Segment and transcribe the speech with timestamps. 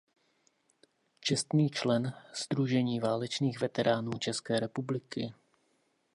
[1.19, 2.13] Čestný člen
[2.45, 5.33] Sdružení válečných veteránů České republiky.